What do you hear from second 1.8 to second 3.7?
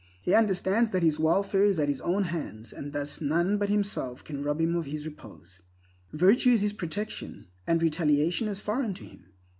his own hands, and thus none but